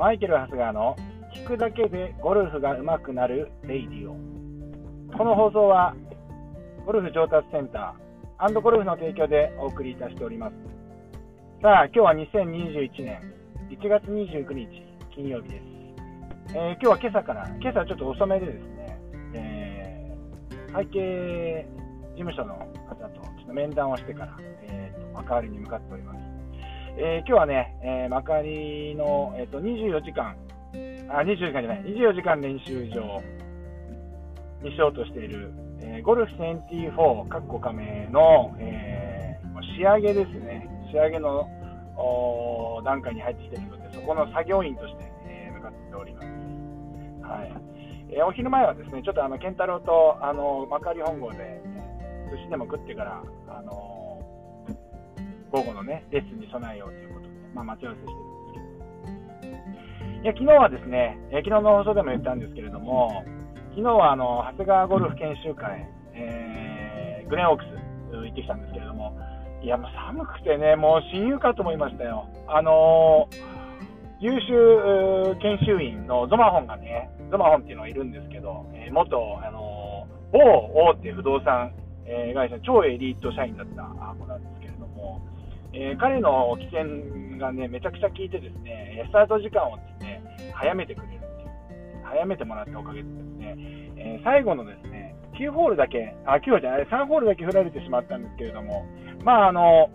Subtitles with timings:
[0.00, 0.96] マイケル・ハスガーの
[1.34, 4.16] 聞くだけでゴルフが上手くなるレイディオ。
[5.14, 5.94] この放送は
[6.86, 10.54] ゴルフ上達センターゴルフの提供でお送りいたしております。
[11.60, 13.20] さあ、今日は2021年
[13.68, 14.68] 1月29日
[15.14, 15.64] 金曜日です。
[16.54, 19.00] えー、今日は今朝から、今朝ちょっと遅めでですね、
[19.34, 21.68] えー、会計
[22.16, 22.54] 事務所の
[22.88, 26.29] 方とちょっと面談をしてから、えーと、幕張に向かっております。
[27.02, 30.36] えー、今日はね、えー、幕張の、えーと、24時間、
[31.08, 33.22] あ、24時間じゃない、24時間練習場。
[34.62, 35.50] にしようとしている、
[35.80, 41.48] えー、ゴルフ24、カッコ仮名の、えー、仕上げですね、仕上げの
[42.84, 46.26] 段階に入ってきているので、そこの作業員として、えー、向かっております。
[47.22, 47.52] はい。
[48.10, 51.62] えー、お昼前はですね、ちょっとあの健太郎とあの幕張本郷で、
[52.30, 53.99] 寿司でも食ってから、あの
[55.50, 60.22] 午後のね、レッスンに備えようということで、まあ、待ち合わせしてるんですけど。
[60.22, 63.24] いや、昨日はですね、え昨日の放送でも言ったんですけれども、
[63.70, 69.16] 昨日はあの長谷川ゴルフ研修会、えー、グレンオークス行ってきたんですけれども、
[69.62, 72.26] いや、もう寒くてね、もう親友かと思いましたよ。
[72.46, 73.36] あのー、
[74.20, 80.38] 優秀研修員のゾマホンがね、ゾマホンっていうのがいるんですけど、えー、元、あのー、某
[80.92, 81.72] 大手不動産
[82.12, 83.82] えー、会社超エリート社員だった
[84.18, 84.49] 子なんで、
[85.72, 90.22] えー、彼の起点がね、めちゃくちゃ効いてですね、スタート時間をですね、
[90.54, 93.56] 早めてくれるっていう、早めてもらったおかげでですね、
[93.96, 98.84] えー、最後のですね、9ホールだけ、あ、9ホールじゃない、3ホールだけ振られてしまったんですけれども、
[99.24, 99.90] まあ、あの、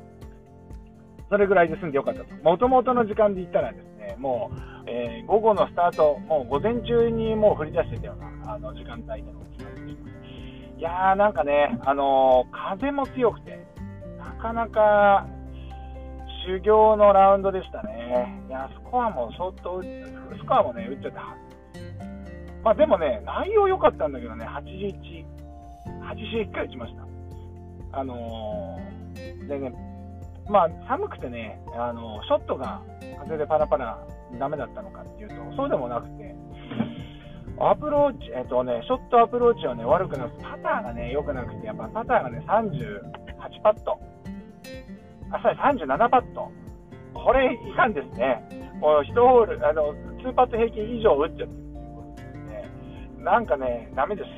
[1.29, 2.35] それぐらいで済んでよかったと。
[2.43, 9.45] もともとの時間で言ったらですね、もう、えー、午後のスタート、もう午前中にもう降り出してたようなあの時間帯での
[10.77, 13.65] いやーなんかね、あのー、風も強くて、
[14.19, 15.25] なかなか
[16.45, 18.43] 修行のラウンドでしたね。
[18.47, 21.21] いや、スコアも相当、スコアもね、打っちゃった。
[22.63, 25.25] まあでもね、内容良かったんだけどね、81、
[26.11, 27.99] 81回打ちました。
[27.99, 29.73] あのー、でね、
[30.49, 32.81] まあ寒くてね、あのー、ショットが
[33.23, 33.97] 風でパラパラ
[34.39, 36.35] ダメだったのかっていうと、そうでもなくて、
[37.59, 43.97] アプローチ、えっとね、ショットアプローチはね、悪くなくパターがね、良くなくて、やっぱパターがね、38パット。
[45.31, 46.51] あ、そう37パット。
[47.13, 48.41] これいかんですね。
[48.79, 53.23] もう1ホール、あの、2パット平均以上打っちゃってるっていうことですね。
[53.23, 54.29] なんかね、ダメでし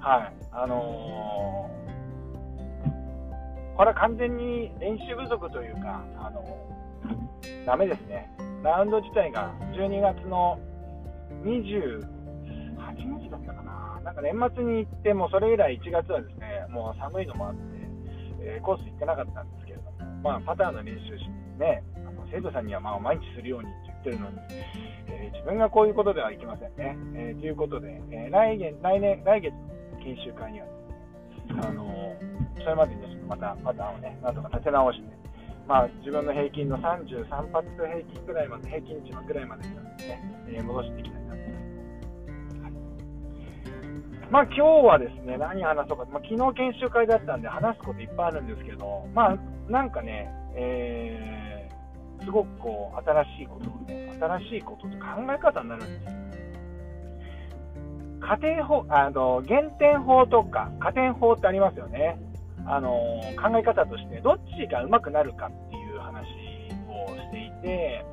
[0.00, 0.08] た。
[0.08, 0.32] はい。
[0.52, 8.30] あのー、これは完全に練習不足というか、あのー、ダメですね。
[8.62, 10.58] ラウンド自体が12月の
[11.44, 12.02] 28
[13.22, 17.60] 日だったかな、なんか年末に行って、もそれ以来1月はですね、もう寒いのもあって、
[18.40, 19.92] えー、コース行ってなかったんですけれども、
[20.22, 24.36] まあ、パターンの練習しね、あの生徒さんにはまあ毎日するようにって言ってるのに、
[25.08, 26.96] えー、自分がこういうことではいけませんね。
[27.14, 29.58] えー、ということで、え来月来年来月の
[29.98, 30.66] 研修会には、
[31.66, 32.14] あの
[32.58, 35.18] それまでにまたパターンをね、なんとか立て直して、
[35.66, 39.74] まあ、自分の平均の33発平均ぐらいまで、平均値のぐらいまでね、
[40.48, 41.57] え戻していきたいなと
[44.30, 49.36] まあ今日はですね、何話そうか、まあ、昨日研修会だったんで話すこといっぱいあるんですけど、まあ
[49.70, 56.18] なんかね、えー、すごくこう新しいことをね、新しいことと考え方になるんですよ。
[58.20, 62.18] 家庭法、あの、減点法とか加点法ってありますよね。
[62.66, 62.90] あの、
[63.40, 66.26] 考え方として、どっちが上手くなるかっていう話
[66.90, 68.04] をしていて、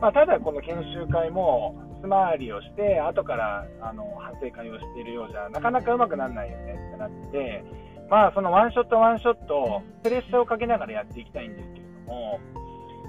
[0.00, 7.64] まあ、ただこの研修会も、つ回りをして、後からあの反省会をしているようじゃ、なかなかうまくならないよねってなって、
[8.10, 12.40] まあ、そのワンショット、ワンショット、プレッシャーをかけながらやっていきたいんですけれども、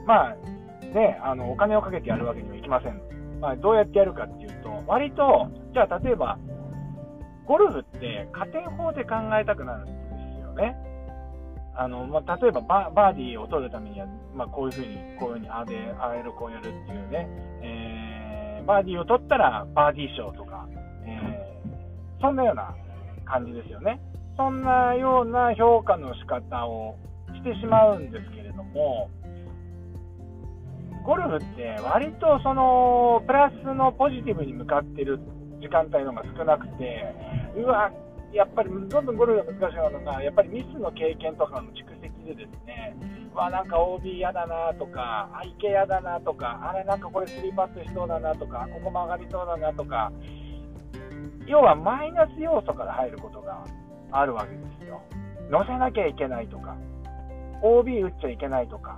[0.06, 0.36] まあ、
[0.86, 3.02] ね、あのお金をかけてやるわけにはいきません。
[3.42, 6.38] まあ、どうやってやるかっていうと、割と、じゃあ例えば、
[7.46, 9.92] ゴルフって加点法で考えたくなるんで
[10.40, 10.78] すよね。
[11.76, 17.28] あのまあ、例えばバーディーを取るためには、まあ、こういうふうに、こういうふうに、ああで、ああやる、こうやるっていうね、
[17.62, 17.83] え
[18.66, 20.68] バーディーを取ったらバーディー賞とか、
[21.06, 22.76] えー、そんなような
[23.26, 24.00] 感じですよね。
[24.36, 26.96] そんなような評価の仕方を
[27.34, 29.10] してしまうんですけれども、
[31.06, 35.20] ゴルフって割とそのプラスのポジティブに向かってる
[35.62, 37.14] 時間帯の方が少なくて、
[37.56, 37.92] うわ、
[38.34, 42.96] やっぱりどんどんゴルフが難しいのが、やっぱりミスの経験とかの蓄積でですね、
[43.36, 50.12] わ、なんか OB 嫌だなとか、あ、池嫌だなとか、あれなんかこれ3パットしそうだなとか、ここ曲がりそうだなとか、
[51.48, 53.64] 要はマイナス要素から入ることが
[54.12, 55.02] あるわけですよ。
[55.50, 56.76] 乗せなきゃいけないとか、
[57.62, 58.98] OB 打っちゃいけないとか、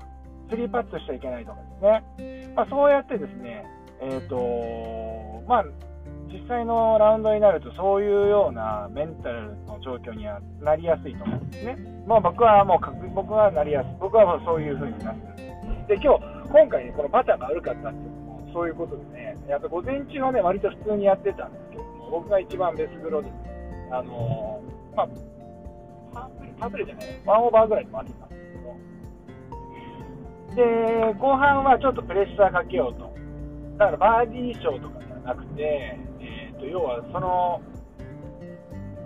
[0.50, 2.54] 3パットしちゃいけないとかですね。
[2.56, 3.66] まあ、そうやってですね、
[4.02, 5.66] えーとまあ、
[6.32, 11.78] 実際のラウンドになると、そういうようなメンタルの状況にはなりやすいと思うんですね。
[12.08, 15.36] まあ、僕はもう僕はなりやすい、僕はもうそういう風になってる
[15.88, 16.02] です。
[16.04, 23.30] 今日、今回ね、このパターンが悪かったっていうのも、そういうことでね、やっぱ午前中はね、割と普通にやってたんですけども、僕が一番ベスグロで、
[23.92, 26.30] あのー、まあ、
[26.60, 28.42] パープレじゃない、ワンオーバーぐらいで回ってたんです
[30.56, 33.14] けど、で、後半はちょっとプレッシャーかけようと。
[33.78, 36.00] だからバーディー賞とかじゃなくて、
[36.66, 37.62] と、要はその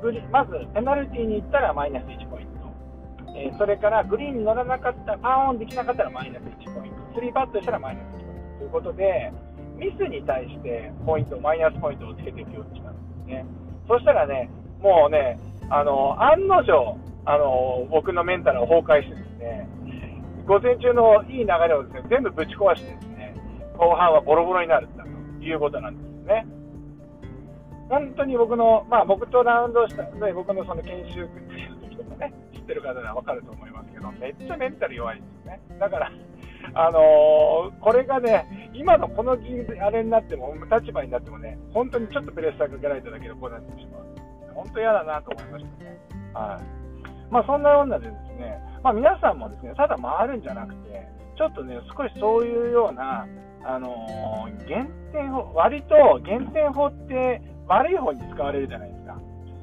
[0.02, 7.00] グリまずペナルティーに行ったらマイナス1ポイント、えー、それからグリーンに乗らなかったパーオンできなかったらマイナス1ポイント。
[7.20, 8.58] 3パットしたらマイナス1ポイント。
[8.60, 9.34] ということで
[9.76, 13.46] ミスに対してポイントマイナスポイントをつけていくようにしたんですね。
[13.88, 15.40] そしたらねもうね
[15.70, 19.68] あの案の定あの僕のメンタルを崩壊してですね
[20.48, 23.36] 午前中のいい流れをですね全部ぶち壊してですね
[23.78, 26.59] 後半はボロボロになるということなんですね。
[27.89, 31.27] 本当に僕の、まあ、僕とラウンドしたで、僕のその研修の
[31.89, 35.62] 時とかね、知ってる方なら分かると思いますけど、めっちゃメンタル弱いんですよね。
[35.80, 36.12] だから、
[36.75, 44.06] あのー、これがね、今のこのあれになっても、立場になってもね、本当にちょっとプレッシャーかけられただけでこうなってしまう。
[44.53, 46.00] 本当嫌だなと思いましたね。
[46.33, 47.31] はい。
[47.31, 51.07] まあ、そんなようなでですね、まあ、皆さんもですね、ただ回るんじゃなくて、
[51.38, 53.25] ちょっとね、少しそういうような、
[53.63, 59.18] あのー、減点法、割と減点法って悪い方に使われるじゃないですか。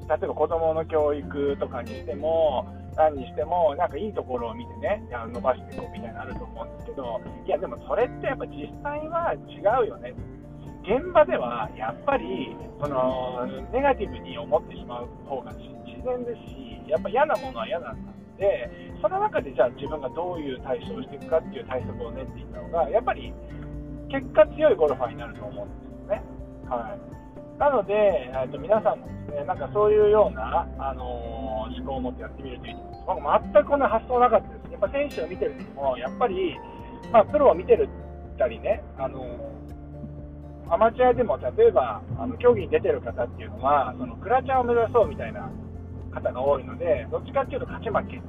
[0.08, 2.64] 例えば子供の教育とかにしても、
[2.97, 10.14] 何にしても、なんかいいところを見てね、伸ばしていこうみたいなのあると思うんですけど、いや、でもそれってやっぱ実際は違うよね。
[10.87, 15.67] 現場ではやっぱりそのネガティブに思ってしまう方が自
[16.05, 18.70] 然ですし、やっぱ嫌なものは嫌なんだで、
[19.02, 23.32] その中でじゃあ自分がどういう対処をしていくかっていう対策を練っていったのが、やっぱり
[24.09, 26.23] 結果強いゴルファーになると思うんですよね。
[26.70, 26.99] はい、
[27.58, 33.47] なので、えー、と皆さんもですね、なんかそういうような、あのー、思考を持ってやってみるといいと思います。
[33.47, 34.73] 僕全くこんな発想なかったです。
[34.73, 36.58] やっぱ選手を見てる時も、やっぱり、
[37.12, 37.88] まあ、プロを見てる
[38.38, 45.50] たりね、あのー、アマチュアでも例えばあの競技に出てる方っていうのは、そのクラチャーを目指そうみたいな
[46.12, 48.20] 方が多いので、どっちかっていうと勝ち負け、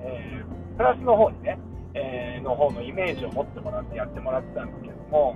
[0.00, 1.58] えー、プラスの方にね、
[1.94, 5.34] え、の方のイメージを持ってもらってやってもらってたんですけども、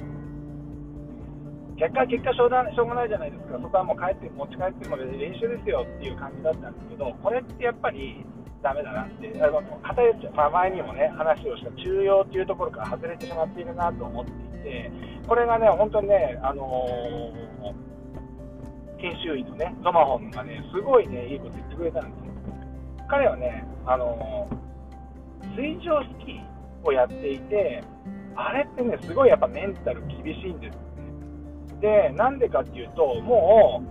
[1.80, 8.20] 結果、結果しょうがしょうがないじゃないですか、そこはもう帰って持ち帰っても練習ですよっていう感じだったんですけど、これってやっぱり
[8.60, 14.92] ダメだなって、あの偏っちゃう、まあ、前にもね、話をした中庸っていうところから外れてしまっているなと思っていて、
[15.26, 22.34] これがね、本当にね、あのー、研修医のね、ゾマホンがね、すごいね、いいこと言ってくれたんですよ。
[23.08, 27.82] 彼はね、あのー、水上スキーをやっていて、
[28.36, 30.89] あれってね、すごいやっぱメンタル厳しいんです。
[31.80, 33.82] で、なんでかっていうと、も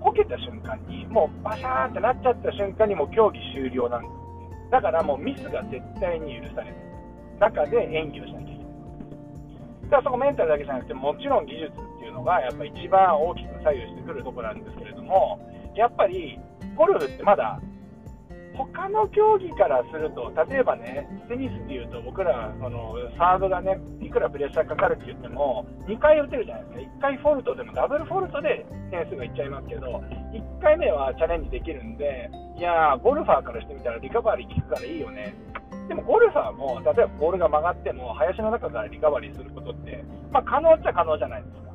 [0.00, 4.18] う、こけた瞬間に、もうバシャーンってなっちゃった瞬間にもう競技終了なんですね。
[4.70, 6.76] だからもうミスが絶対に許される
[7.40, 8.66] 中で演技をしなきゃいけない。
[9.84, 15.40] だからそこメンタルだけじゃなくて、もちろん技術っていうのがやっぱ一番大きく左右してくるところなんですけれども、
[15.74, 16.38] やっぱり
[16.76, 17.60] ゴルフってまだ
[18.58, 35.34] 他の競技からすると、例えばね、テニスでいうと、僕らそのサードがね、いくらプレッシャーかかるって言っても、2回打てるじゃないですか、1回フォルトでもダブルフォルトで点数がいっちゃいますけど、1回目はチャレンジできるんで、いやー、ゴルファーからしてみたらリカバリー効くからいいよね。
[35.86, 41.72] でもゴルファーも、例えばボールが曲がっても、林の中からリカバリーすることって、まあ、可能っちゃ可能じゃないですか。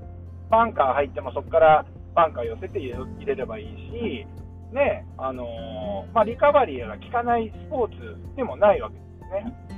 [0.49, 4.27] バンカー入ってもそこからバンカー寄せて入れればいいし、
[4.73, 9.73] ね、あのー、まあ、リカバリーが効かないスポーツでもないわけですね。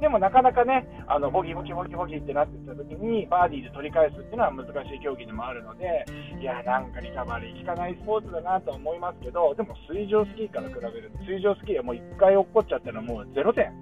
[0.00, 6.06] でもなかなかね、あのボギーボギーボギーボギーってなってたときに、バーディーで取り返すっていうのは難しい競技でもあるので、
[6.40, 13.72] いや、なんかリカバリー効かないスポーツだなと思いますけど、でも水上スキーから比べると、水上スキーはもう1回落っこっちゃったらもう0点、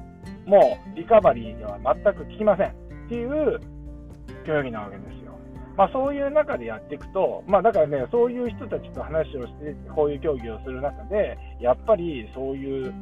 [0.44, 2.72] もうリカバリーでは全く効きませんっ
[3.08, 3.60] ていう
[4.44, 5.27] 競技なわけですよ。
[5.78, 12.92] まあ、そういう中でやっていくと、まあ、だからね、そういう人たちと話をして、こういう競技をする中で、やっぱりそういう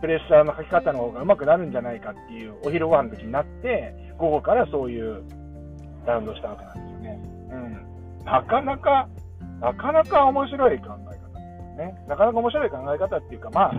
[0.00, 5.24] プレッシャーのかけ方の方が上手くなるんじゃないかっていうお昼ご飯の時になって、午後からそういう
[6.06, 7.20] ラウンドしたわけなんですよね。
[7.50, 8.24] うん。
[8.24, 9.08] なかなか、
[9.60, 11.18] なかなか面白い考え方で
[11.72, 12.04] すね。
[12.06, 13.74] なかなか面白い考え方っていうか、まあ、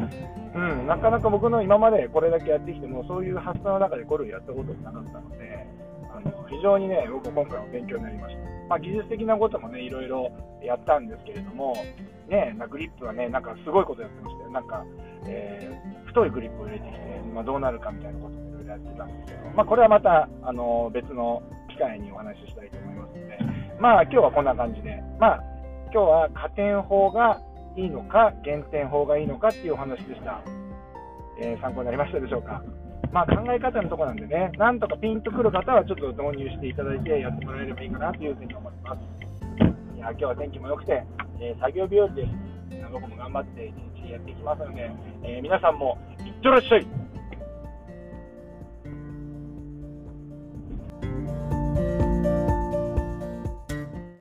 [0.56, 5.66] うん、なかなか僕の今までこれだけやってきても、そういう発想の中でゴルフやったことなかったので、
[6.26, 8.42] あの非常にね、僕、今回も勉強になりました。
[8.70, 10.30] まあ、技術的なこともね、いろいろ
[10.62, 11.74] やったんですけれども、
[12.28, 14.52] ね、なグリップはね、なんかすごいことやってましたよ。
[14.52, 14.86] なんか、
[15.26, 17.00] えー、太いグリップを入れてきて、
[17.34, 23.40] まあ、どうなるかみたいなこともいろいろやってたんですけど、まあ、これはまたあの別の機会にお話ししたいと思いますので、
[23.80, 25.44] まあ、今日はこんな感じで、まあ、
[25.92, 27.42] 今日は加点法が
[27.76, 30.42] いいのか、減点法がいいのかっていうお話でした。
[31.42, 32.62] えー、参考になりましたでしょうか？
[33.12, 39.00] まあ、考え方のとこなんでね、なんとかピンとくる方はちょっと導入していただいてやってもらえればいいかなというふうに思います。
[39.96, 41.04] いや今日は天気も良くて、
[41.42, 42.30] えー、作業日和です。
[42.92, 44.92] 僕も頑張って一日やっていきますので、
[45.24, 46.99] えー、皆さんもいってらっしゃい